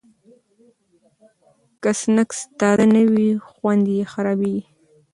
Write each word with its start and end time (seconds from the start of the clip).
که 1.81 1.91
سنکس 1.99 2.37
تازه 2.59 2.85
نه 2.93 3.03
وي، 3.11 3.29
خوند 3.49 3.85
یې 3.95 4.01
خرابېږي. 4.11 4.63